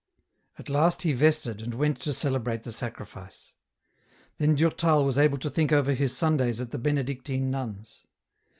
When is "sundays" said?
6.17-6.59